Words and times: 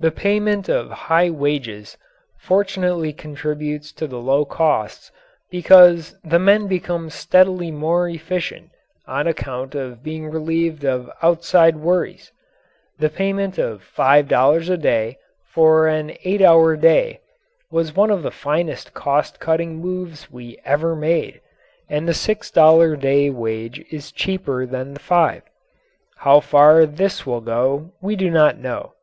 The 0.00 0.10
payment 0.10 0.70
of 0.70 0.90
high 0.90 1.28
wages 1.28 1.98
fortunately 2.38 3.12
contributes 3.12 3.92
to 3.92 4.06
the 4.06 4.16
low 4.16 4.46
costs 4.46 5.12
because 5.50 6.16
the 6.24 6.38
men 6.38 6.68
become 6.68 7.10
steadily 7.10 7.70
more 7.70 8.08
efficient 8.08 8.70
on 9.06 9.26
account 9.26 9.74
of 9.74 10.02
being 10.02 10.30
relieved 10.30 10.86
of 10.86 11.10
outside 11.20 11.76
worries. 11.76 12.32
The 12.98 13.10
payment 13.10 13.58
of 13.58 13.82
five 13.82 14.26
dollars 14.26 14.70
a 14.70 14.78
day 14.78 15.18
for 15.44 15.86
an 15.86 16.16
eight 16.24 16.40
hour 16.40 16.74
day 16.74 17.20
was 17.70 17.94
one 17.94 18.10
of 18.10 18.22
the 18.22 18.30
finest 18.30 18.94
cost 18.94 19.38
cutting 19.38 19.76
moves 19.76 20.30
we 20.30 20.58
ever 20.64 20.96
made, 20.96 21.42
and 21.90 22.08
the 22.08 22.14
six 22.14 22.50
dollar 22.50 22.96
day 22.96 23.28
wage 23.28 23.84
is 23.90 24.12
cheaper 24.12 24.64
than 24.64 24.94
the 24.94 25.00
five. 25.00 25.42
How 26.16 26.40
far 26.40 26.86
this 26.86 27.26
will 27.26 27.42
go, 27.42 27.92
we 28.00 28.16
do 28.16 28.30
not 28.30 28.56
know. 28.56 28.94